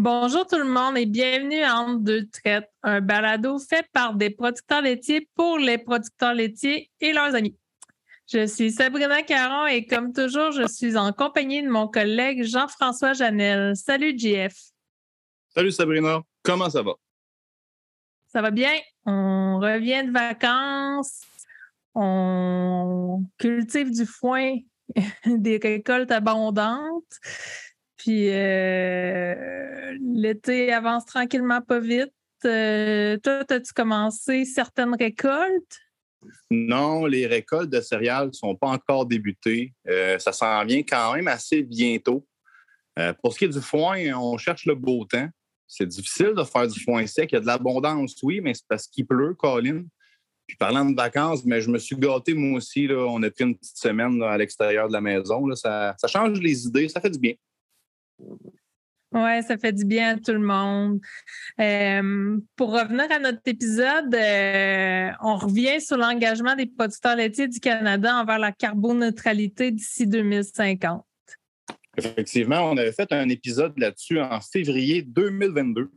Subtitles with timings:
[0.00, 4.30] Bonjour tout le monde et bienvenue à Entre deux traites, un balado fait par des
[4.30, 7.58] producteurs laitiers pour les producteurs laitiers et leurs amis.
[8.32, 13.12] Je suis Sabrina Caron et comme toujours, je suis en compagnie de mon collègue Jean-François
[13.12, 13.74] Janel.
[13.74, 14.54] Salut JF.
[15.48, 16.92] Salut Sabrina, comment ça va?
[18.28, 18.74] Ça va bien?
[19.04, 21.22] On revient de vacances.
[21.96, 24.58] On cultive du foin,
[25.26, 27.18] des récoltes abondantes.
[27.98, 32.14] Puis euh, l'été avance tranquillement pas vite.
[32.44, 35.80] Euh, toi, as-tu commencé certaines récoltes?
[36.50, 39.74] Non, les récoltes de céréales ne sont pas encore débutées.
[39.88, 42.26] Euh, ça s'en vient quand même assez bientôt.
[43.20, 45.28] pour ce qui est du foin, on cherche le beau temps.
[45.66, 47.30] C'est difficile de faire du foin sec.
[47.32, 49.84] Il y a de l'abondance, oui, mais c'est parce qu'il pleut, Colin.
[50.46, 52.86] Puis parlant de vacances, mais je me suis gâté moi aussi.
[52.86, 53.06] Là.
[53.08, 55.44] On a pris une petite semaine à l'extérieur de la maison.
[55.54, 57.34] Ça change les idées, ça fait du bien.
[59.12, 61.00] Oui, ça fait du bien à tout le monde.
[61.60, 67.58] Euh, pour revenir à notre épisode, euh, on revient sur l'engagement des producteurs laitiers du
[67.58, 71.04] Canada envers la carboneutralité d'ici 2050.
[71.96, 75.90] Effectivement, on avait fait un épisode là-dessus en février 2022,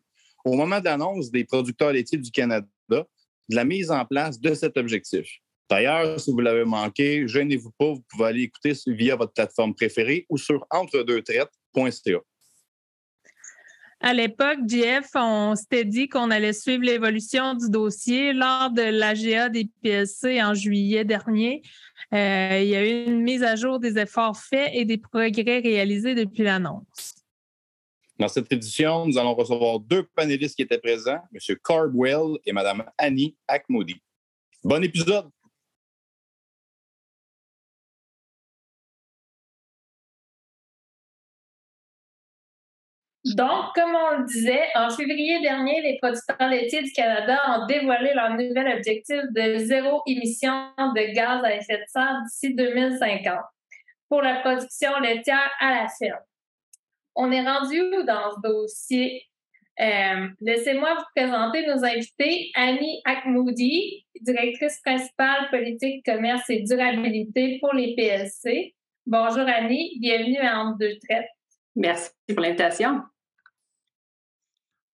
[0.46, 3.06] au moment de l'annonce des producteurs laitiers du Canada, de
[3.56, 5.28] la mise en place de cet objectif.
[5.70, 10.26] D'ailleurs, si vous l'avez manqué, gênez-vous pas, vous pouvez aller écouter via votre plateforme préférée
[10.30, 11.61] ou sur entre-deux-traites.ca.
[14.04, 19.50] À l'époque, JF, on s'était dit qu'on allait suivre l'évolution du dossier lors de l'AGA
[19.50, 21.62] des PSC en juillet dernier.
[22.12, 25.60] Euh, il y a eu une mise à jour des efforts faits et des progrès
[25.60, 27.14] réalisés depuis l'annonce.
[28.18, 31.56] Dans cette édition, nous allons recevoir deux panélistes qui étaient présents, M.
[31.64, 34.02] Cardwell et Mme Annie Akmoudi.
[34.64, 35.30] Bon épisode!
[43.24, 48.14] Donc, comme on le disait, en février dernier, les producteurs laitiers du Canada ont dévoilé
[48.16, 53.40] leur nouvel objectif de zéro émission de gaz à effet de serre d'ici 2050
[54.10, 56.20] pour la production laitière à la ferme.
[57.16, 59.24] On est rendu dans ce dossier?
[59.80, 62.52] Euh, laissez-moi vous présenter nos invités.
[62.56, 68.74] Annie Akmoudi, directrice principale politique, commerce et durabilité pour les PLC.
[69.06, 71.30] Bonjour Annie, bienvenue à Entre deux traites.
[71.76, 73.02] Merci pour l'invitation.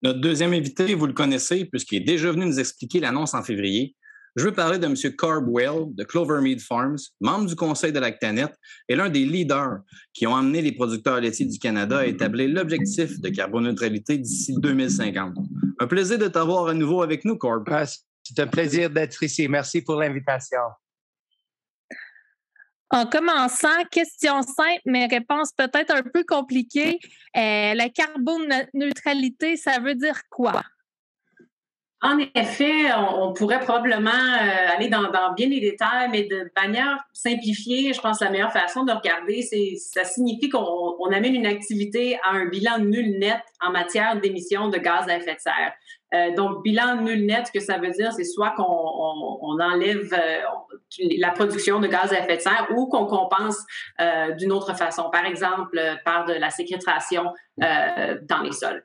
[0.02, 3.96] Notre deuxième invité, vous le connaissez puisqu'il est déjà venu nous expliquer l'annonce en février.
[4.36, 4.94] Je veux parler de M.
[5.16, 8.52] Carbwell de Clovermead Farms, membre du conseil de Lactanet
[8.88, 9.80] et l'un des leaders
[10.14, 15.34] qui ont amené les producteurs laitiers du Canada à établir l'objectif de carboneutralité d'ici 2050.
[15.80, 17.64] Un plaisir de t'avoir à nouveau avec nous, Corb.
[17.68, 19.48] Ah, c'est un plaisir d'être ici.
[19.48, 20.60] Merci pour l'invitation.
[22.90, 26.98] En commençant, question simple, mais réponse peut-être un peu compliquée.
[27.36, 30.62] Euh, la carboneutralité, ça veut dire quoi?
[32.00, 37.92] En effet, on, pourrait probablement euh, aller dans, bien les détails, mais de manière simplifiée,
[37.92, 42.16] je pense que la meilleure façon de regarder, c'est ça signifie qu'on amène une activité
[42.22, 45.72] à un bilan nul net en matière d'émissions de gaz à effet de serre.
[46.14, 50.08] Euh, donc, bilan nul net, ce que ça veut dire, c'est soit qu'on on, enlève
[50.12, 50.40] euh,
[51.18, 53.58] la production de gaz à effet de serre ou qu'on compense
[54.38, 57.24] d'une autre façon, par exemple par de la séquestration
[57.58, 58.84] dans les sols.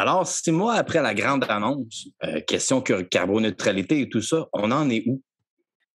[0.00, 4.70] Alors, six mois après la grande annonce, euh, question que carboneutralité et tout ça, on
[4.70, 5.20] en est où?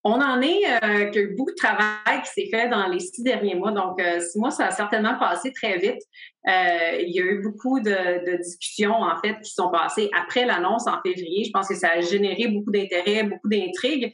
[0.04, 3.56] On en est euh, qu'il beaucoup de travail qui s'est fait dans les six derniers
[3.56, 3.72] mois.
[3.72, 6.04] Donc, euh, six mois, ça a certainement passé très vite.
[6.46, 11.02] il y a eu beaucoup de, discussions, en fait, qui sont passées après l'annonce en
[11.04, 11.44] février.
[11.44, 14.14] Je pense que ça a généré beaucoup d'intérêt, beaucoup d'intrigues.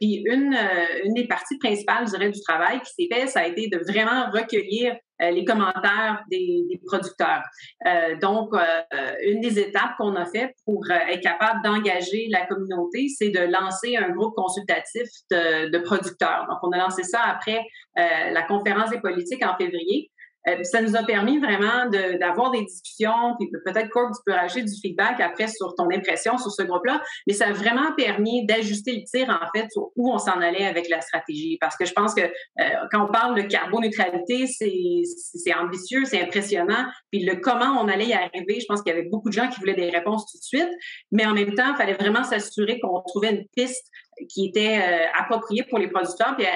[0.00, 0.58] puis, une,
[1.04, 3.78] une des parties principales, je dirais, du travail qui s'est fait, ça a été de
[3.88, 7.42] vraiment recueillir euh, les commentaires des, producteurs.
[7.86, 13.08] Euh, donc, euh, une des étapes qu'on a fait pour être capable d'engager la communauté,
[13.08, 16.46] c'est de lancer un groupe consultatif de, de, producteurs.
[16.48, 17.64] Donc, on a lancé ça après
[17.96, 20.10] la conférence des politiques en février.
[20.48, 21.88] Euh, ça nous a permis vraiment
[22.20, 26.38] d'avoir des discussions, puis peut-être, Corp, tu peux rajouter du feedback après sur ton impression
[26.38, 30.12] sur ce groupe-là, mais ça a vraiment permis d'ajuster le tir, en fait, sur où
[30.12, 31.58] on s'en allait avec la stratégie.
[31.60, 36.86] Parce que je pense que euh, quand on parle de carboneutralité, c'est ambitieux, c'est impressionnant,
[37.10, 39.48] puis le comment on allait y arriver, je pense qu'il y avait beaucoup de gens
[39.48, 40.70] qui voulaient des réponses tout de suite,
[41.10, 43.86] mais en même temps, il fallait vraiment s'assurer qu'on trouvait une piste
[44.30, 46.46] qui était euh, appropriée pour les producteurs, puis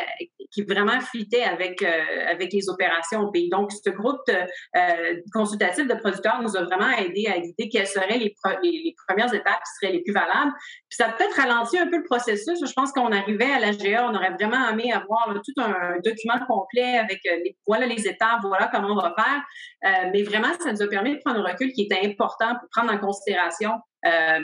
[0.53, 3.31] qui vraiment fitait avec, avec les opérations.
[3.51, 4.21] Donc, ce groupe
[5.33, 9.61] consultatif de producteurs nous a vraiment aidé à guider quelles seraient les, les, premières étapes
[9.61, 10.53] qui seraient les plus valables.
[10.89, 12.59] Puis ça a peut-être ralenti un peu le processus.
[12.65, 16.99] Je pense qu'on arrivait à l'AGA, on aurait vraiment aimé avoir tout un document complet
[16.99, 20.11] avec les, voilà les étapes, voilà comment on va faire.
[20.13, 22.93] mais vraiment, ça nous a permis de prendre un recul qui était important pour prendre
[22.93, 23.73] en considération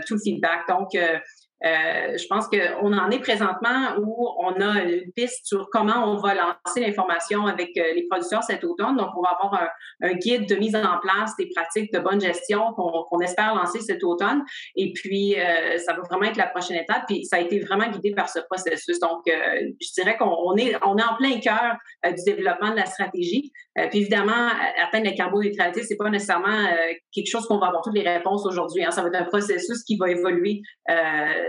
[0.06, 0.68] tout le feedback.
[0.68, 1.18] Donc, euh,
[1.62, 6.34] je pense qu'on en est présentement où on a une piste sur comment on va
[6.34, 8.96] lancer l'information avec euh, les producteurs cet automne.
[8.96, 9.68] Donc, on va avoir
[10.02, 14.02] un, guide de mise en place des pratiques de bonne gestion qu'on espère lancer cet
[14.04, 14.42] automne.
[14.76, 17.04] Et puis, euh, ça va vraiment être la prochaine étape.
[17.06, 18.98] Puis, ça a été vraiment guidé par ce processus.
[19.00, 23.52] Donc, je dirais qu'on est, on est en plein cœur du développement de la stratégie.
[23.90, 24.48] puis, évidemment,
[24.82, 26.66] atteindre la carboneutralité, c'est pas nécessairement
[27.12, 28.84] quelque chose qu'on va avoir toutes les réponses aujourd'hui.
[28.84, 28.90] Hein.
[28.90, 30.62] Ça va être un processus qui va évoluer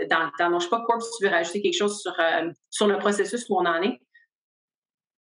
[0.10, 0.50] dans le temps.
[0.50, 2.98] Je ne sais pas, quoi si tu veux rajouter quelque chose sur, euh, sur le
[2.98, 4.00] processus où on en est.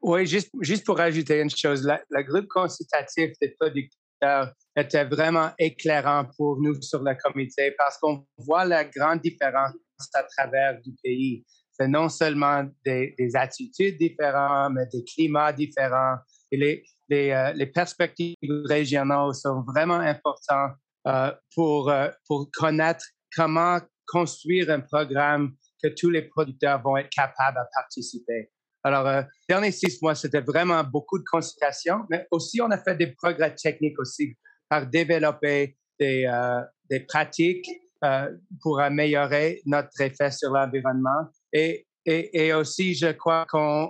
[0.02, 6.26] Oui, juste, juste pour ajouter une chose, le groupe consultatif des producteurs était vraiment éclairant
[6.36, 9.72] pour nous sur le comité parce qu'on voit la grande différence
[10.14, 11.46] à travers du pays.
[11.72, 16.18] C'est non seulement des, attitudes différentes, mais des climats différents.
[16.52, 18.36] Et les, les, euh, perspectives
[18.66, 20.74] régionales sont vraiment importantes
[21.08, 21.92] euh, pour,
[22.28, 23.06] pour connaître
[23.36, 28.50] comment construire un programme que tous les producteurs vont être capables de participer.
[28.84, 32.78] Alors, euh, les derniers six mois, c'était vraiment beaucoup de consultations, mais aussi on a
[32.78, 34.38] fait des progrès techniques aussi
[34.70, 37.70] par développer des, euh, des pratiques
[38.04, 38.30] euh,
[38.62, 41.30] pour améliorer notre effet sur l'environnement.
[41.54, 43.90] Et, et, et, aussi, je crois qu'on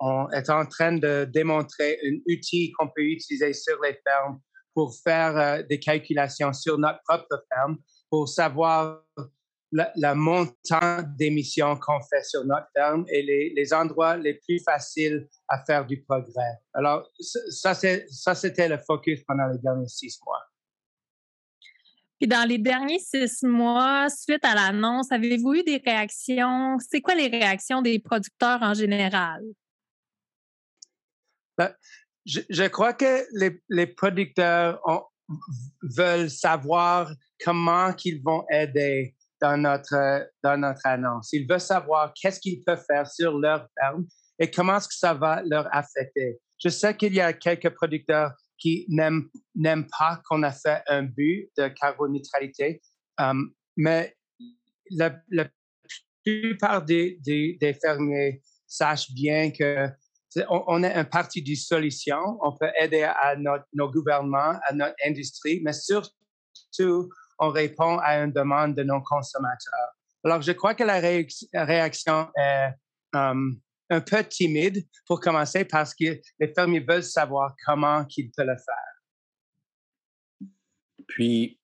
[0.00, 4.40] on, est en train de démontrer un outil qu'on peut utiliser sur les fermes
[4.72, 7.76] pour faire des calculations sur notre propre ferme
[8.10, 9.02] pour savoir
[9.74, 13.22] le, montant d'émissions qu'on fait sur notre ferme et
[13.54, 16.60] les, endroits les plus faciles à faire du progrès.
[16.72, 20.42] Alors, ça, c'était le focus pendant les derniers six mois.
[22.20, 26.78] Puis dans les derniers six mois, suite à l'annonce, avez-vous eu des réactions?
[26.78, 29.42] C'est quoi les réactions des producteurs en général?
[31.58, 31.74] Ben,
[32.24, 34.80] je, crois que les, les producteurs
[35.82, 37.10] veulent savoir
[37.42, 39.14] comment ils vont aider
[39.44, 41.30] dans notre, dans notre annonce.
[41.34, 44.06] Ils veulent savoir qu'est-ce qu'ils peuvent faire sur leur ferme
[44.38, 46.40] et comment est-ce que ça va leur affecter.
[46.62, 51.50] Je sais qu'il y a quelques producteurs qui n'aiment pas qu'on a fait un but
[51.58, 52.80] de carboneutralité,
[53.18, 54.16] um, mais
[54.90, 55.14] la,
[56.24, 59.88] plupart des, des, fermiers sachent bien que
[60.48, 62.38] on, est un parti de solution.
[62.40, 68.16] On peut aider à notre, nos gouvernements, à notre industrie, mais surtout on répond à
[68.18, 69.94] une demande de nos consommateurs.
[70.24, 71.00] Alors, je crois que la
[71.64, 72.70] réaction est
[73.12, 73.60] um,
[73.90, 78.56] un peu timide pour commencer parce que les fermiers veulent savoir comment ils peuvent le
[78.56, 78.94] faire.
[81.06, 81.60] Puis,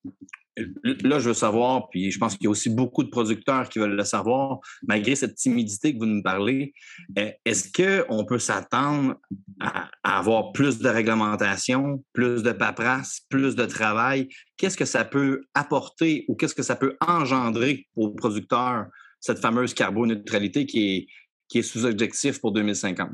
[0.83, 3.79] là, je veux savoir, puis je pense qu'il y a aussi beaucoup de producteurs qui
[3.79, 6.73] veulent le savoir, malgré cette timidité que vous nous parlez,
[7.17, 9.15] eh, est-ce qu'on peut s'attendre
[9.59, 14.29] à, avoir plus de réglementation, plus de paperasse, plus de travail?
[14.57, 18.87] Qu'est-ce que ça peut apporter ou qu'est-ce que ça peut engendrer aux producteurs,
[19.19, 21.07] cette fameuse carboneutralité qui est,
[21.47, 23.09] qui est sous objectif pour 2050?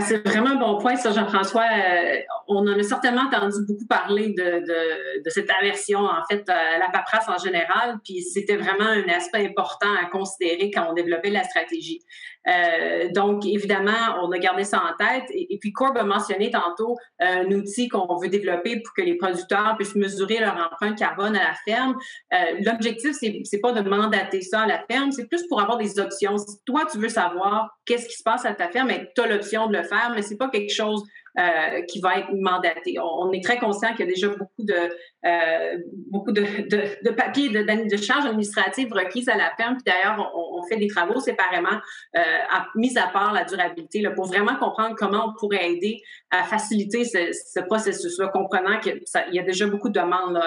[0.00, 1.62] C'est vraiment un bon point, ça, Jean-François.
[1.62, 2.16] Euh,
[2.48, 7.28] on en a certainement entendu beaucoup parler de, cette aversion, en fait, à la paperasse
[7.28, 12.00] en général, puis c'était vraiment un aspect important à considérer quand on développait la stratégie.
[12.46, 15.24] Euh, donc, évidemment, on a gardé ça en tête.
[15.30, 19.16] Et, puis, Corb a mentionné tantôt euh, un outil qu'on veut développer pour que les
[19.16, 21.96] producteurs puissent mesurer leur empreinte carbone à la ferme.
[22.32, 25.78] Euh, L'objectif, c'est, c'est pas de mandater ça à la ferme, c'est plus pour avoir
[25.78, 26.36] des options.
[26.36, 29.66] Si toi, tu veux savoir qu'est-ce qui se passe à ta ferme, tu as l'option
[29.66, 31.04] de le faire, mais c'est pas quelque chose
[31.36, 32.94] euh, qui va être mandaté.
[33.00, 34.88] On, est très conscient qu'il y a déjà beaucoup de
[35.26, 35.78] euh,
[36.08, 39.74] beaucoup de, de, papiers, de, de, charges administratives requises à la ferme.
[39.74, 41.76] Puis d'ailleurs, on, fait des travaux séparément,
[42.16, 46.00] euh, à, mis à part la durabilité, là, pour vraiment comprendre comment on pourrait aider
[46.30, 49.02] à faciliter ce, ce processus-là, comprenant qu'il
[49.32, 50.40] y a déjà beaucoup de demandes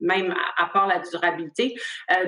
[0.00, 1.74] même à, part la durabilité.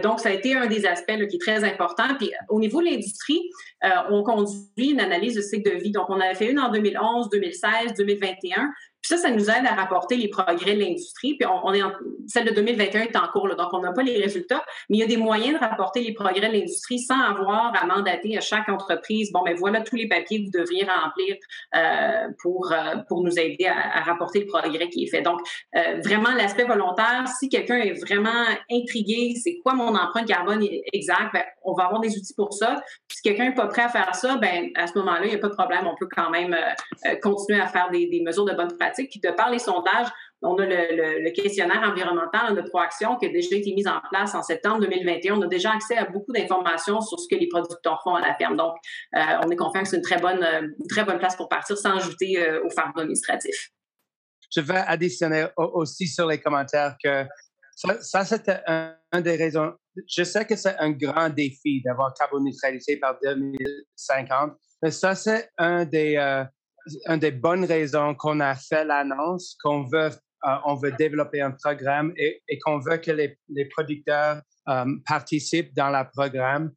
[0.02, 2.14] Donc, ça a été un des aspects qui est très important.
[2.18, 3.40] Puis, au niveau de l'industrie,
[3.84, 5.90] euh, on conduit une analyse de cycle de vie.
[5.90, 8.70] Donc, on avait fait une en 2011, 2016, 2021.
[9.02, 11.36] Puis ça, ça nous aide à rapporter les progrès de l'industrie.
[11.36, 11.90] Puis on, est en,
[12.28, 15.02] celle de 2021 est en cours, donc on n'a pas les résultats, mais il y
[15.02, 18.68] a des moyens de rapporter les progrès de l'industrie sans avoir à mandater à chaque
[18.68, 19.32] entreprise.
[19.32, 21.34] Bon, mais voilà tous les papiers que vous devriez remplir
[21.74, 25.22] euh, pour euh, pour nous aider à, rapporter le progrès qui est fait.
[25.22, 25.40] Donc
[26.04, 27.24] vraiment l'aspect volontaire.
[27.40, 32.00] Si quelqu'un est vraiment intrigué, c'est quoi mon empreinte carbone exact, ben, on va avoir
[32.00, 32.80] des outils pour ça.
[33.08, 35.34] Puis si quelqu'un n'est pas prêt à faire ça, ben à ce moment-là, il n'y
[35.34, 35.86] a pas de problème.
[35.86, 36.56] On peut quand même
[37.22, 39.10] continuer à faire des, mesures de bonne pratique.
[39.10, 40.08] Puis de par les sondages,
[40.42, 44.42] on a le, questionnaire environnemental de Proaction qui a déjà été mis en place en
[44.42, 45.38] septembre 2021.
[45.38, 48.34] On a déjà accès à beaucoup d'informations sur ce que les producteurs font à la
[48.34, 48.56] ferme.
[48.56, 48.74] Donc,
[49.16, 51.76] euh, on est confiant que c'est une très bonne, euh, très bonne place pour partir
[51.76, 53.70] sans ajouter euh, au fardeau administratif.
[54.54, 57.24] Je vais additionner aussi sur les commentaires que
[57.74, 59.72] ça, c'était un, des raisons.
[60.08, 65.84] Je sais que c'est un grand défi d'avoir carboneutralité par 2050, mais ça, c'est un
[65.84, 66.16] des,
[67.06, 70.10] une des bonnes raisons qu'on a fait l'annonce qu'on veut
[70.44, 75.90] euh, on veut développer un programme et, qu'on veut que les, producteurs euh, participent dans
[75.90, 76.72] le programme.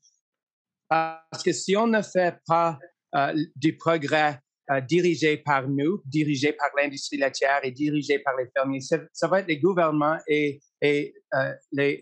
[0.87, 2.77] Parce que si on ne fait pas
[3.15, 4.39] euh, du progrès
[4.87, 9.47] dirigé par nous, dirigé par l'industrie laitière et dirigé par les fermiers, ça, va être
[9.47, 11.13] les gouvernements et, et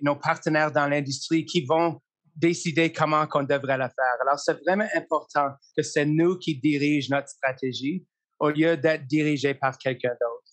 [0.02, 2.00] nos partenaires dans l'industrie qui vont
[2.36, 4.18] décider comment qu'on devrait le faire.
[4.22, 8.06] Alors, c'est vraiment important que c'est nous qui dirigeons notre stratégie
[8.40, 10.44] au lieu d'être dirigé par quelqu'un d'autre.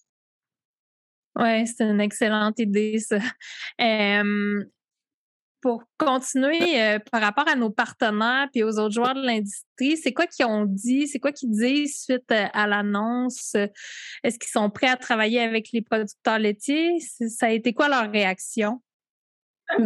[1.37, 3.19] Oui, c'est une excellente idée, ça.
[5.61, 10.13] Pour continuer euh, par rapport à nos partenaires et aux autres joueurs de l'industrie, c'est
[10.13, 11.07] quoi qu'ils ont dit?
[11.07, 13.55] C'est quoi qu'ils disent suite euh, à l'annonce?
[14.25, 16.99] Est-ce qu'ils sont prêts à travailler avec les producteurs laitiers?
[17.01, 18.81] Ça a été quoi leur réaction?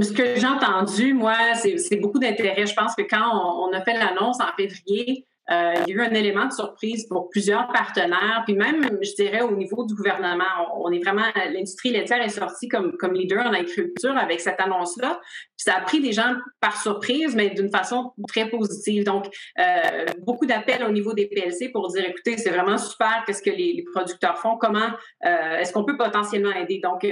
[0.00, 2.66] Ce que j'ai entendu, moi, c'est beaucoup d'intérêt.
[2.66, 6.06] Je pense que quand on a fait l'annonce en février, euh, il y a eu
[6.06, 10.44] un élément de surprise pour plusieurs partenaires, puis même, je dirais, au niveau du gouvernement.
[10.78, 15.20] On, est vraiment, l'industrie laitière est sortie comme, comme leader en agriculture avec cette annonce-là.
[15.22, 19.04] Puis ça a pris des gens par surprise, mais d'une façon très positive.
[19.04, 19.26] Donc,
[19.58, 23.50] euh, beaucoup d'appels au niveau des PLC pour dire, écoutez, c'est vraiment super qu'est-ce que
[23.50, 24.88] les, producteurs font, comment
[25.26, 26.80] euh, est-ce qu'on peut potentiellement aider?
[26.82, 27.04] Donc,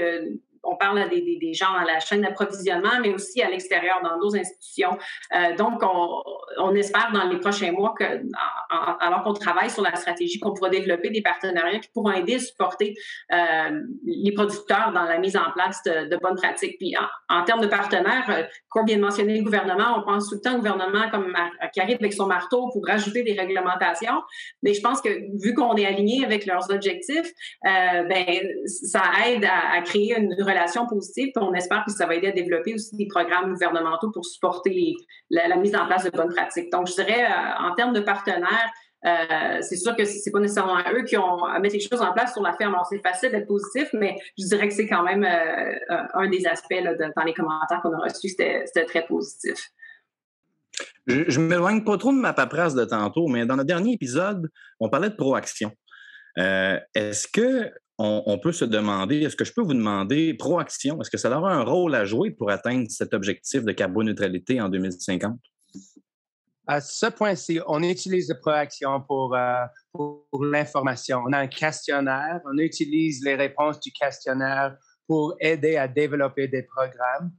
[0.64, 4.97] on parle des, gens dans la chaîne d'approvisionnement, mais aussi à l'extérieur, dans d'autres institutions.
[5.35, 5.83] Euh, donc,
[6.59, 8.04] on, espère dans les prochains mois que,
[9.00, 12.38] alors qu'on travaille sur la stratégie, qu'on pourra développer des partenariats qui pourront aider à
[12.38, 12.95] supporter
[13.33, 16.78] euh, les producteurs dans la mise en place de, bonnes pratiques.
[16.78, 16.95] Puis,
[17.28, 19.99] en, termes de partenaires, euh, Corb vient de mentionner le gouvernement.
[19.99, 21.35] On pense tout le temps au gouvernement comme
[21.73, 24.23] qui arrive avec son marteau pour rajouter des réglementations.
[24.62, 25.09] Mais je pense que
[25.42, 28.25] vu qu'on est aligné avec leurs objectifs, ben
[28.66, 31.32] ça aide à, à créer une relation positive.
[31.37, 34.94] on espère que ça va aider à développer aussi des programmes gouvernementaux pour supporter
[35.30, 36.71] la, mise en place de bonnes pratiques.
[36.73, 38.71] Donc, je dirais, euh, en termes de partenaires,
[39.04, 42.12] euh, c'est sûr que c'est pas nécessairement eux qui ont à mettre les choses en
[42.12, 42.75] place sur la ferme.
[42.75, 46.47] Alors, c'est facile d'être positif, mais je dirais que c'est quand même euh, un des
[46.47, 46.75] aspects
[47.16, 49.59] dans les commentaires qu'on a reçus, c'était très positif.
[51.06, 54.49] Je, ne m'éloigne pas trop de ma paperasse de tantôt, mais dans le dernier épisode,
[54.78, 55.73] on parlait de proaction.
[56.37, 61.18] Est-ce que on, peut se demander, est-ce que je peux vous demander, Proaction, est-ce que
[61.18, 65.38] ça aura un rôle à jouer pour atteindre cet objectif de carboneutralité en 2050?
[66.66, 71.22] À ce point-ci, on utilise la Proaction pour, euh, pour l'information.
[71.26, 76.62] On a un questionnaire, on utilise les réponses du questionnaire pour aider à développer des
[76.62, 77.32] programmes.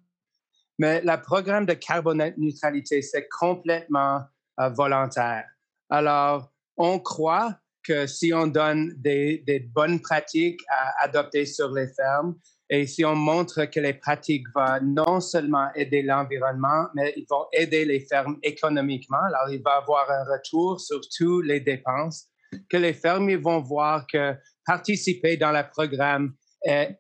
[0.77, 4.21] Mais le programme de carboneutralité, c'est complètement
[4.59, 5.45] euh, volontaire.
[5.89, 12.35] Alors, on croit que si on donne des, bonnes pratiques à adopter sur les fermes
[12.69, 17.45] et si on montre que les pratiques vont non seulement aider l'environnement, mais ils vont
[17.51, 22.27] aider les fermes économiquement, alors il va avoir un retour sur toutes les dépenses,
[22.69, 24.33] que les fermiers vont voir que
[24.65, 26.97] participer dans le programme est,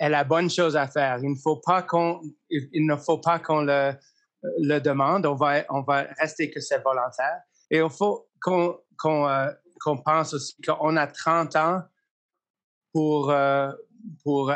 [0.00, 1.18] la bonne chose à faire.
[1.22, 2.20] Il ne faut pas qu'on,
[2.50, 5.26] il ne faut pas qu'on le, demande.
[5.26, 7.40] On va, on va rester que c'est volontaire.
[7.70, 11.82] Et il faut qu'on, qu'on euh, qu'on pense aussi qu'on a 30 ans
[12.92, 13.70] pour, euh,
[14.22, 14.52] pour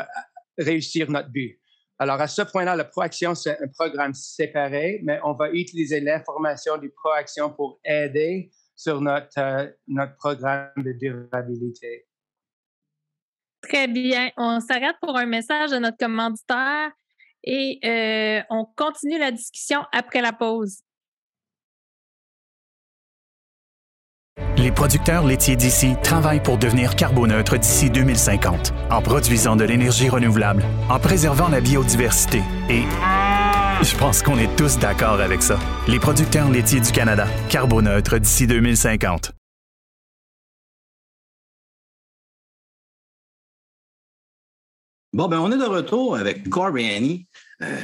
[0.57, 1.59] réussir notre but.
[1.99, 6.77] Alors, à ce point-là, la Proaction, c'est un programme séparé, mais on va utiliser l'information
[6.77, 12.05] du Proaction pour aider sur notre, euh, notre programme de durabilité.
[13.61, 14.31] Très bien.
[14.37, 16.91] On s'arrête pour un message de notre commanditaire
[17.43, 20.81] et euh, on continue la discussion après la pause.
[24.63, 30.63] Les producteurs laitiers d'ici travaillent pour devenir carboneutres d'ici 2050, en produisant de l'énergie renouvelable,
[30.89, 32.83] en préservant la biodiversité et...
[33.83, 35.59] Je pense qu'on est tous d'accord avec ça.
[35.89, 39.33] Les producteurs laitiers du Canada, carboneutres d'ici 2050.
[45.11, 47.27] Bon, ben on est de retour avec Corb et Annie.
[47.61, 47.77] Euh,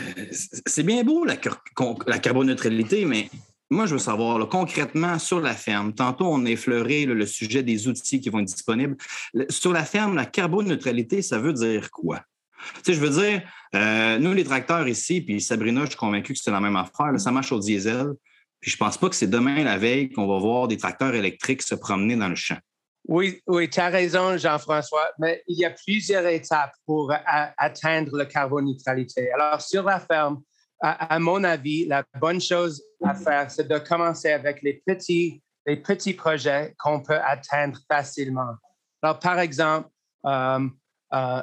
[0.66, 3.30] c'est bien beau la carboneutralité, mais
[3.70, 5.94] moi, je veux savoir concrètement sur la ferme.
[5.94, 8.98] Tantôt, on a effleuré le sujet des outils qui vont être disponibles.
[9.50, 12.22] sur la ferme, la carboneutralité, ça veut dire quoi?
[12.76, 13.42] Tu sais, je veux dire,
[13.76, 17.18] euh, nous, les tracteurs ici, puis Sabrina, je suis convaincu que c'est la même affaire.
[17.18, 18.08] ça marche au diesel.
[18.60, 21.62] Puis je pense pas que c'est demain la veille qu'on va voir des tracteurs électriques
[21.62, 22.58] se promener dans le champ.
[23.08, 27.14] Oui, oui, tu as raison, Jean-François, mais il y a plusieurs étapes pour
[27.58, 29.32] atteindre la carboneutralité.
[29.32, 30.42] Alors, sur la ferme,
[30.82, 35.78] à, mon avis, la bonne chose à faire, c'est de commencer avec les petits, les
[35.78, 38.56] petits projets qu'on peut atteindre facilement.
[39.02, 39.90] Alors, par exemple,
[40.26, 40.68] euh,
[41.14, 41.42] euh,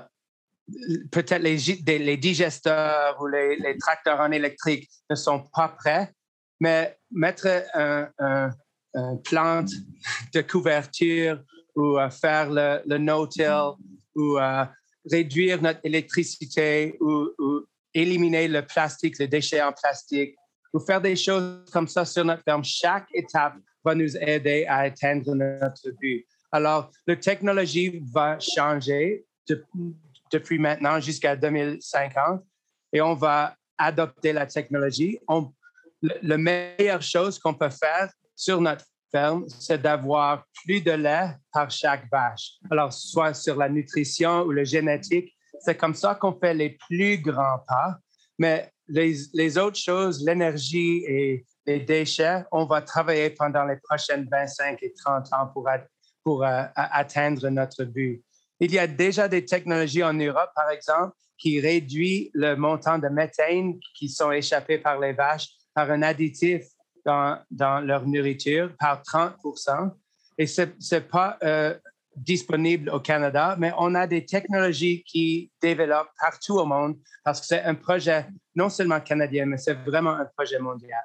[1.11, 1.57] peut-être les,
[1.99, 6.13] les, digesteurs ou les, les, tracteurs en électrique ne sont pas prêts,
[6.61, 8.51] mais mettre un, un,
[9.25, 9.69] plante
[10.33, 11.43] de couverture
[11.75, 13.75] ou faire le, le no-till
[14.15, 14.39] ou
[15.11, 17.29] réduire notre électricité ou
[17.97, 20.37] éliminer le plastique, les déchets en plastique,
[20.73, 22.63] ou faire des choses comme ça sur notre ferme.
[22.65, 26.27] Chaque étape va nous aider à atteindre notre but.
[26.53, 29.25] Alors, la technologie va changer
[30.31, 32.43] depuis maintenant jusqu'à 2050
[32.93, 35.19] et on va adopter la technologie.
[36.03, 41.71] la meilleure chose qu'on peut faire sur notre ferme, c'est d'avoir plus de lait par
[41.71, 42.53] chaque vache.
[42.71, 47.19] Alors, soit sur la nutrition ou la génétique, c'est comme ça qu'on fait les plus
[47.19, 47.99] grands pas.
[48.39, 54.79] Mais les, autres choses, l'énergie et les déchets, on va travailler pendant les prochaines 25
[54.83, 55.51] et 30 ans
[56.23, 58.23] pour, euh, atteindre notre but.
[58.61, 63.09] Il y a déjà des technologies en Europe, par exemple, qui réduisent le montant de
[63.09, 66.65] méthane qui sont échappés par les vaches par un additif
[67.05, 69.93] dans, dans leur nourriture par 30%
[70.39, 71.79] Et ce n'est pas euh,
[72.17, 77.47] disponible au Canada, mais on a des technologies qui développent partout au monde parce que
[77.47, 81.03] c'est un projet non seulement canadien, mais c'est vraiment un projet mondial.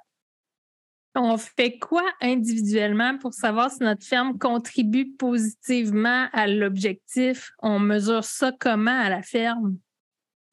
[1.13, 7.51] On fait quoi individuellement pour savoir si notre ferme contribue positivement à l'objectif?
[7.59, 9.77] On mesure ça comment à la ferme?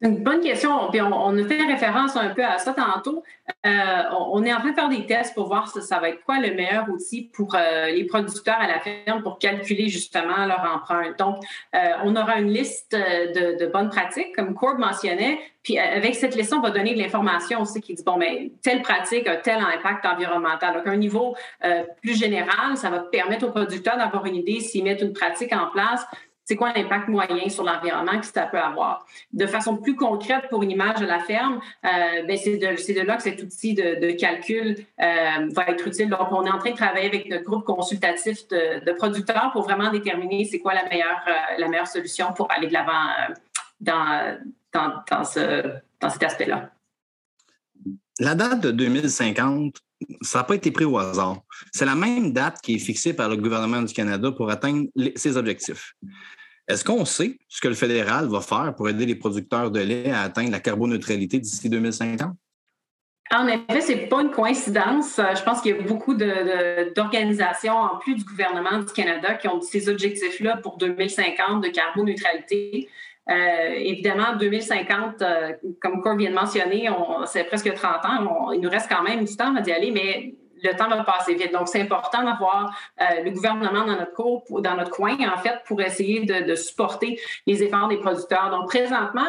[0.01, 0.89] Une bonne question.
[0.91, 3.25] Puis on, a fait référence un peu à ça tantôt.
[3.67, 6.23] Euh, on, est en train de faire des tests pour voir si ça va être
[6.23, 10.61] quoi le meilleur outil pour euh, les producteurs à la ferme pour calculer justement leur
[10.73, 11.19] empreinte.
[11.19, 11.43] Donc,
[11.75, 15.41] euh, on aura une liste de, bonnes pratiques, comme Corb mentionnait.
[15.65, 18.83] Puis avec cette liste, on va donner de l'information aussi qui dit, bon, mais telle
[18.83, 20.75] pratique a tel impact environnemental.
[20.75, 21.35] Donc, à un niveau
[22.03, 25.67] plus général, ça va permettre aux producteurs d'avoir une idée s'ils mettent une pratique en
[25.67, 26.07] place
[26.49, 29.07] c'est quoi l'impact moyen sur l'environnement que ça peut avoir?
[29.35, 33.17] De façon plus concrète pour une image de la ferme, euh, ben, c'est de, là
[33.19, 36.09] que cet outil de, calcul euh, va être utile.
[36.09, 39.91] Donc, on est en train de travailler avec notre groupe consultatif de, producteurs pour vraiment
[39.91, 43.37] déterminer c'est quoi la meilleure, euh, la meilleure solution pour aller de l'avant
[43.83, 44.39] dans,
[44.73, 46.71] dans, dans cet aspect-là.
[48.21, 49.77] La date de 2050,
[50.23, 51.43] ça n'a pas été pris au hasard.
[51.73, 55.37] C'est la même date qui est fixée par le gouvernement du Canada pour atteindre ses
[55.37, 55.95] objectifs.
[56.69, 60.11] Est-ce qu'on sait ce que le fédéral va faire pour aider les producteurs de lait
[60.11, 62.33] à atteindre la carboneutralité d'ici 2050?
[63.31, 65.17] En effet, ce n'est pas une coïncidence.
[65.17, 69.61] Je pense qu'il y a beaucoup d'organisations, en plus du gouvernement du Canada, qui ont
[69.61, 72.89] ces objectifs-là pour 2050 de carboneutralité.
[73.31, 76.89] Euh, évidemment, 2050, euh, comme Corb vient de mentionner,
[77.27, 78.53] c'est presque 30 ans.
[78.53, 81.53] il nous reste quand même du temps d'y aller, mais le temps va passer vite.
[81.53, 85.61] Donc, c'est important d'avoir euh, le gouvernement dans notre, cours, dans notre coin, en fait,
[85.67, 88.51] pour essayer de, supporter les efforts des producteurs.
[88.51, 89.29] Donc, présentement,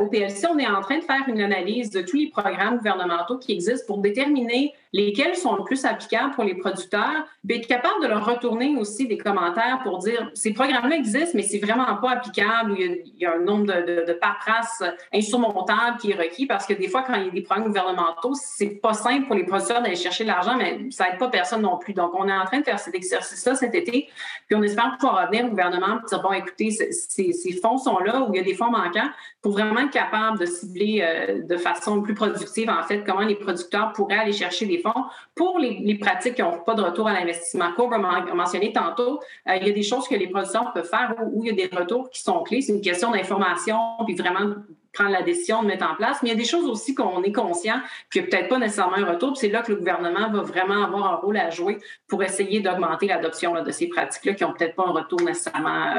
[0.00, 3.38] au PLC, on est en train de faire une analyse de tous les programmes gouvernementaux
[3.38, 8.02] qui existent pour déterminer lesquels sont le plus applicables pour les producteurs, puis être capable
[8.02, 12.10] de leur retourner aussi des commentaires pour dire ces programmes-là existent, mais c'est vraiment pas
[12.10, 14.82] applicable, il y a, un nombre de, paperasses
[15.14, 18.34] insurmontables qui est requis parce que des fois, quand il y a des programmes gouvernementaux,
[18.34, 21.62] c'est pas simple pour les producteurs d'aller chercher de l'argent, mais ça aide pas personne
[21.62, 21.94] non plus.
[21.94, 24.08] Donc, on est en train de faire cet exercice-là cet été,
[24.46, 28.22] puis on espère pouvoir revenir au gouvernement pour dire bon, écoutez, ces, fonds sont là
[28.22, 29.08] où il y a des fonds manquants
[29.42, 33.36] pour vraiment être capable de cibler euh, de façon plus productive, en fait, comment les
[33.36, 37.12] producteurs pourraient aller chercher des fonds pour les, pratiques qui n'ont pas de retour à
[37.12, 37.72] l'investissement.
[37.76, 40.88] Comme on a mentionné tantôt, euh, il y a des choses que les producteurs peuvent
[40.88, 42.60] faire où, il y a des retours qui sont clés.
[42.60, 44.54] C'est une question d'information, puis vraiment
[44.92, 46.18] prendre la décision de mettre en place.
[46.22, 48.58] Mais il y a des choses aussi qu'on est conscient qu'il n'y a peut-être pas
[48.58, 49.36] nécessairement un retour.
[49.36, 53.06] C'est là que le gouvernement va vraiment avoir un rôle à jouer pour essayer d'augmenter
[53.06, 55.94] l'adoption de ces pratiques-là qui n'ont peut-être pas un retour nécessairement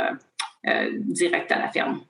[0.67, 2.01] euh, direct à la ferme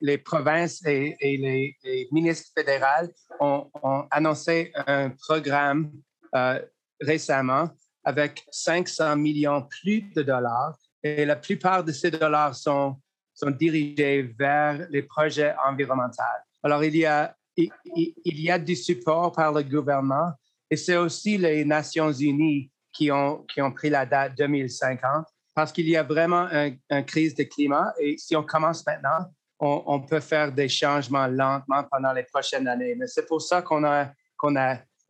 [0.00, 5.92] les provinces et, les, ministres fédéraux ont, annoncé un programme
[6.34, 6.60] euh,
[7.00, 7.70] récemment
[8.02, 10.76] avec 500 millions plus de dollars.
[11.02, 12.96] Et la plupart de ces dollars sont
[13.58, 16.22] dirigés vers les projets environnementaux.
[16.62, 20.32] Alors, il y a, il y a du support par le gouvernement
[20.70, 25.72] et c'est aussi les Nations Unies qui ont, qui ont pris la date 2050 parce
[25.72, 30.20] qu'il y a vraiment une crise de climat et si on commence maintenant, on, peut
[30.20, 32.94] faire des changements lentement pendant les prochaines années.
[32.96, 34.12] Mais c'est pour ça qu'on a,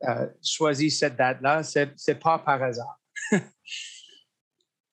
[0.07, 1.63] euh, choisi cette date-là.
[1.63, 2.99] Ce n'est pas par hasard.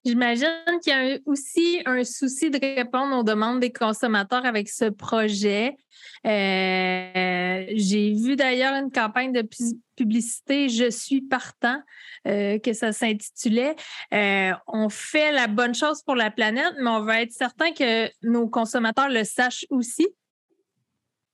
[0.05, 0.49] J'imagine
[0.83, 5.77] qu'il y a aussi un souci de répondre aux demandes des consommateurs avec ce projet.
[6.27, 9.49] Euh, j'ai vu d'ailleurs une campagne de
[9.97, 11.81] publicité Je suis partant,
[12.27, 13.77] euh, que ça s'intitulait.
[14.13, 18.11] Euh, on fait la bonne chose pour la planète, mais on va être certain que
[18.23, 20.09] nos consommateurs le sachent aussi.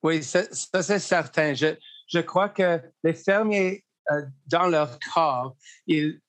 [0.02, 1.54] Oui, ça, c'est certain.
[1.54, 1.74] Je,
[2.06, 3.82] je crois que les fermiers
[4.46, 5.54] dans leur corps,
[5.86, 6.20] ils,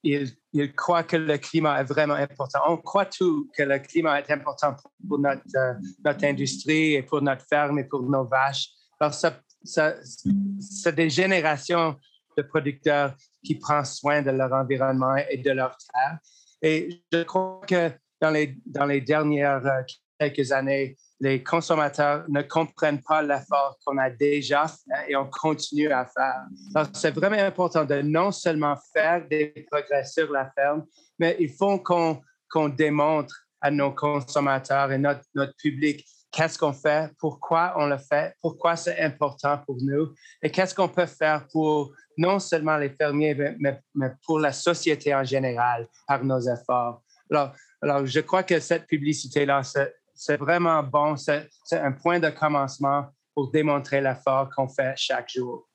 [0.76, 2.60] croient que le climat est vraiment important.
[2.68, 4.76] On croit tout que le climat est important
[5.08, 8.70] pour notre, euh, notre industrie et pour notre ferme et pour nos vaches.
[9.00, 11.96] Alors, ça, c'est des générations
[12.38, 16.20] de producteurs qui prennent soin de leur environnement et de leur terre.
[16.62, 19.82] Et je crois que dans les, dans les dernières euh,
[20.20, 25.92] quelques années, les consommateurs ne comprennent pas l'effort qu'on a déjà fait et on continue
[25.92, 26.88] à faire.
[26.94, 30.86] c'est vraiment important de non seulement faire des progrès sur la ferme,
[31.18, 37.12] mais il faut qu'on démontre à nos consommateurs et notre, notre public qu'est-ce qu'on fait,
[37.20, 41.92] pourquoi on le fait, pourquoi c'est important pour nous et qu'est-ce qu'on peut faire pour
[42.18, 47.02] non seulement les fermiers, mais, mais, pour la société en général par nos efforts.
[47.32, 49.64] Alors, alors je crois que cette publicité-là,
[50.20, 51.16] c'est vraiment bon.
[51.16, 55.66] C'est un point de commencement pour démontrer l'effort qu'on fait chaque jour.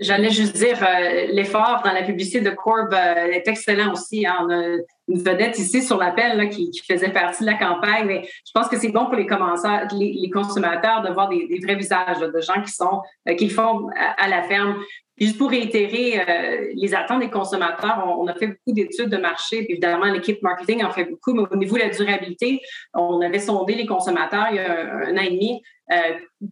[0.00, 4.24] J'allais juste dire, euh, l'effort dans la publicité de Corb euh, est excellent aussi.
[4.24, 4.36] Hein.
[4.42, 4.62] On a
[5.08, 8.78] une vedette ici sur l'appel qui, faisait partie de la campagne, mais je pense que
[8.78, 13.02] c'est bon pour les, les, consommateurs de voir des, vrais visages de gens qui sont
[13.28, 14.76] euh, qui font à, la ferme
[15.20, 19.64] juste pour réitérer euh, les attentes des consommateurs, on, a fait beaucoup d'études de marché.
[19.64, 22.60] Puis évidemment, l'équipe marketing en fait beaucoup, mais au niveau de la durabilité,
[22.94, 25.62] on avait sondé les consommateurs il y a un, an et demi.
[25.90, 25.96] Euh,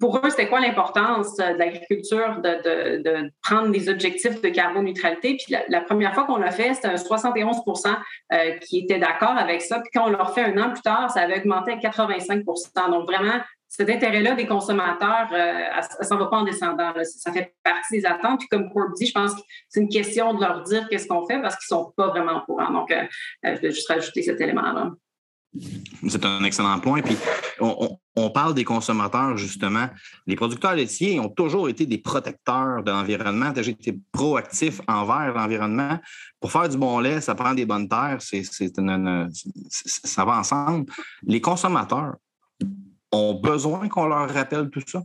[0.01, 5.37] pour eux, c'était quoi l'importance de l'agriculture de, de, prendre des objectifs de carboneutralité?
[5.37, 7.97] Puis la, première fois qu'on l'a fait, c'était un 71%
[8.33, 9.81] euh, qui étaient d'accord avec ça.
[9.81, 13.07] Puis quand on l'a refait un an plus tard, ça avait augmenté à 85% Donc
[13.07, 16.93] vraiment, cet intérêt-là des consommateurs, euh, ça ne va pas en descendant.
[17.05, 18.41] Ça fait partie des attentes.
[18.41, 21.27] Puis comme Corp dit, je pense que c'est une question de leur dire qu'est-ce qu'on
[21.27, 22.71] fait parce qu'ils ne sont pas vraiment au courant.
[22.71, 23.03] Donc, euh,
[23.45, 24.93] euh, je vais juste rajouter cet élément-là.
[26.09, 27.01] C'est un excellent point.
[27.01, 27.17] Puis
[27.61, 29.89] on, parle des consommateurs, justement.
[30.27, 35.99] Les producteurs laitiers ont toujours été des protecteurs de l'environnement, ont été proactifs envers l'environnement.
[36.41, 40.93] Pour faire du bon lait, ça prend des bonnes terres, ça va ensemble.
[41.23, 42.17] Les consommateurs,
[43.13, 45.03] ont besoin qu'on leur rappelle tout ça?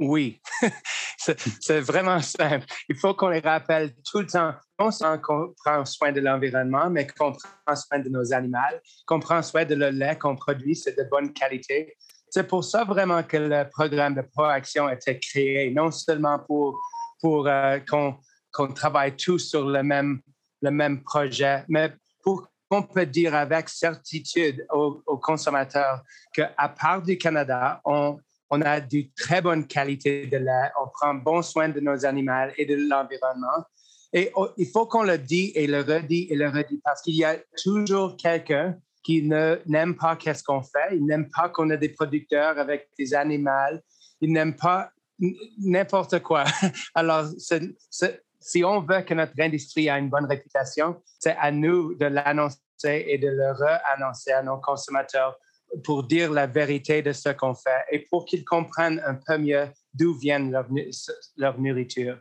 [0.00, 0.40] Oui,
[1.18, 2.66] c'est vraiment simple.
[2.88, 6.88] Il faut qu'on les rappelle tout le temps, non seulement qu'on prend soin de l'environnement,
[6.90, 8.58] mais qu'on prend soin de nos animaux,
[9.06, 11.94] qu'on prend soin de le lait qu'on produit, c'est de bonne qualité.
[12.30, 16.80] C'est pour ça vraiment que le programme de proaction a été créé, non seulement pour,
[17.20, 20.20] pour euh, qu'on travaille tous sur le même,
[20.62, 27.18] le même projet, mais pour on peut dire avec certitude aux, consommateurs qu'à part du
[27.18, 28.18] Canada, on,
[28.50, 32.66] a de très bonne qualité de lait, on prend bon soin de nos animaux et
[32.66, 33.64] de l'environnement.
[34.12, 37.24] Et il faut qu'on le dise et le redit et le redit parce qu'il y
[37.24, 41.88] a toujours quelqu'un qui n'aime pas qu'est-ce qu'on fait, il n'aime pas qu'on ait des
[41.88, 43.78] producteurs avec des animaux,
[44.20, 44.90] il n'aime pas
[45.58, 46.44] n'importe quoi.
[46.94, 47.26] Alors,
[48.42, 52.58] si on veut que notre industrie ait une bonne réputation, c'est à nous de l'annoncer
[52.84, 55.38] et de le re-annoncer à nos consommateurs
[55.84, 59.68] pour dire la vérité de ce qu'on fait et pour qu'ils comprennent un peu mieux
[59.94, 60.66] d'où vient leur,
[61.36, 62.18] leur nourriture.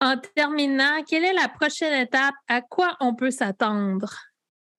[0.00, 2.34] En terminant, quelle est la prochaine étape?
[2.48, 4.14] À quoi on peut s'attendre?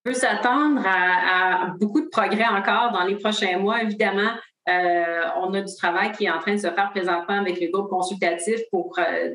[0.04, 3.82] On peut s'attendre à, beaucoup de progrès encore dans les prochains mois.
[3.82, 4.32] Évidemment,
[4.68, 7.70] euh, on a du travail qui est en train de se faire présentement avec le
[7.70, 9.34] groupe consultatif pour euh,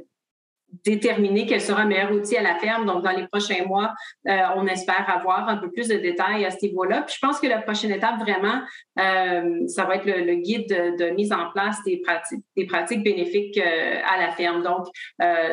[0.83, 2.85] déterminer quel sera le meilleur outil à la ferme.
[2.85, 3.93] Donc, dans les prochains mois,
[4.27, 7.03] euh, on espère avoir un peu plus de détails à ce niveau-là.
[7.03, 8.61] Puis, je pense que la prochaine étape, vraiment,
[8.99, 13.57] euh, ça va être le, guide de, mise en place des pratiques, des pratiques bénéfiques
[13.57, 14.63] euh, à la ferme.
[14.63, 14.87] Donc,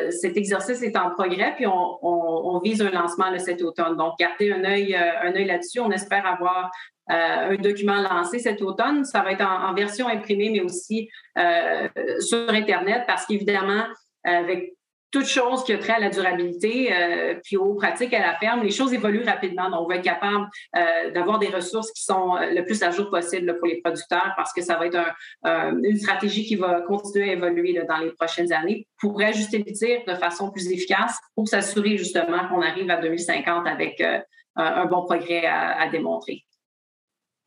[0.09, 3.95] cet exercice est en progrès, puis on, vise un lancement le cet automne.
[3.97, 5.79] Donc, gardez un œil, un œil là-dessus.
[5.79, 6.71] On espère avoir
[7.07, 9.03] un document lancé cet automne.
[9.05, 11.09] Ça va être en, en version imprimée, mais aussi
[12.19, 13.83] sur Internet, parce qu'évidemment,
[14.23, 14.74] avec
[15.15, 18.63] toute chose qui a trait à la durabilité, euh, puis aux pratiques à la ferme,
[18.63, 19.69] les choses évoluent rapidement.
[19.69, 22.91] Donc, on va être capable euh, d'avoir des ressources qui sont euh, le plus à
[22.91, 24.99] jour possible pour les producteurs parce que ça va être
[25.45, 30.01] une stratégie qui va continuer à évoluer dans les prochaines années pour ajuster le tir
[30.05, 34.03] de façon plus efficace pour s'assurer justement qu'on arrive à 2050 avec
[34.55, 36.43] un bon progrès à, démontrer.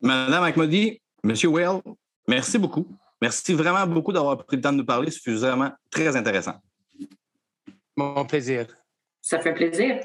[0.01, 1.81] Madame Akmodi, Monsieur Well,
[2.27, 2.87] merci beaucoup.
[3.21, 5.11] Merci vraiment beaucoup d'avoir pris le temps de nous parler.
[5.11, 6.55] C'est vraiment très intéressant.
[7.99, 8.65] Mon plaisir.
[9.21, 9.99] Ça fait plaisir.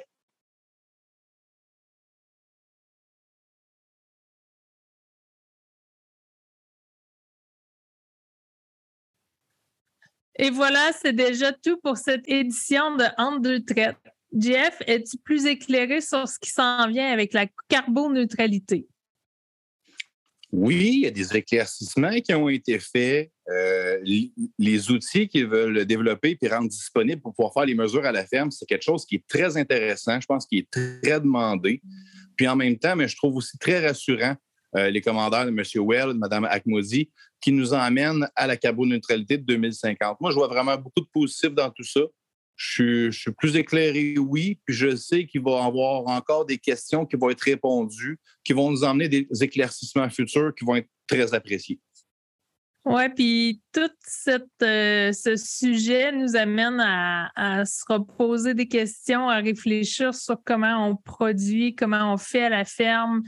[10.36, 13.96] Et voilà, c'est déjà tout pour cette édition de Entre deux traites.
[14.36, 18.88] Jeff, es-tu plus éclairé sur ce qui s'en vient avec la carboneutralité?
[20.56, 23.28] Oui, il y a des éclaircissements qui ont été faits.
[23.50, 23.98] Euh,
[24.56, 28.24] les outils qu'ils veulent développer et rendre disponibles pour pouvoir faire les mesures à la
[28.24, 30.20] ferme, c'est quelque chose qui est très intéressant.
[30.20, 31.82] Je pense qu'il est très demandé.
[32.36, 34.36] Puis en même temps, mais je trouve aussi très rassurant
[34.76, 35.62] euh, les commandeurs de M.
[35.84, 40.20] Well de Mme Akmoudi qui nous emmènent à la carboneutralité de 2050.
[40.20, 42.00] Moi, je vois vraiment beaucoup de positifs dans tout ça.
[42.56, 47.04] Je suis, plus éclairé, oui, puis je sais qu'il va y avoir encore des questions
[47.04, 51.34] qui vont être répondues, qui vont nous emmener des éclaircissements futurs qui vont être très
[51.34, 51.80] appréciés.
[52.86, 53.90] Oui, puis tout
[54.62, 60.86] euh, ce sujet nous amène à, à, se reposer des questions, à réfléchir sur comment
[60.88, 63.22] on produit, comment on fait à la ferme,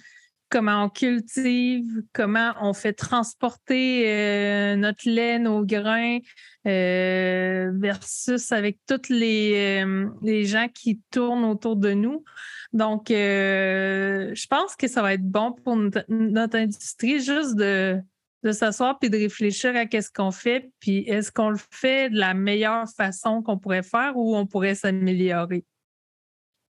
[0.56, 6.20] comment on cultive, comment on fait transporter euh, notre lait, nos grains,
[6.66, 12.24] euh, versus avec tous les, euh, les, gens qui tournent autour de nous.
[12.72, 15.76] Donc, je pense que ça va être bon pour
[16.08, 18.00] notre, industrie juste de,
[18.42, 22.18] de s'asseoir puis de réfléchir à qu'est-ce qu'on fait, puis est-ce qu'on le fait de
[22.18, 25.66] la meilleure façon qu'on pourrait faire ou on pourrait s'améliorer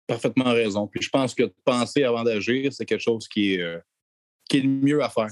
[0.07, 0.87] parfaitement raison.
[0.87, 3.79] Puis je pense que penser avant d'agir, c'est quelque chose qui est, euh,
[4.53, 5.29] le mieux à faire.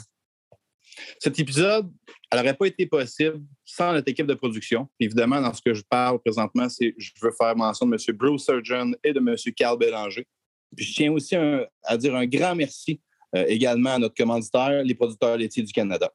[1.19, 1.91] Cet épisode,
[2.31, 4.87] elle n'aurait pas été possible sans notre équipe de production.
[4.99, 8.15] évidemment, dans ce que je parle présentement, c'est je veux faire mention de M.
[8.17, 9.35] Bruce Surgeon et de M.
[9.55, 10.27] Carl Bélanger.
[10.75, 12.99] Puis je tiens aussi à dire un grand merci
[13.35, 16.11] euh, également à notre commanditaire, les producteurs laitiers du Canada.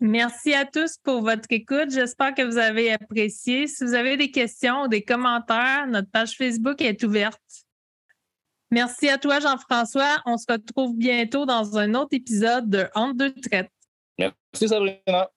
[0.00, 1.90] Merci à tous pour votre écoute.
[1.90, 3.66] J'espère que vous avez apprécié.
[3.66, 7.40] Si vous avez des questions ou des commentaires, notre page Facebook est ouverte.
[8.70, 10.22] Merci à toi, Jean-François.
[10.26, 13.70] On se retrouve bientôt dans un autre épisode de Entre deux traites.
[14.18, 15.30] Merci, Sabrina.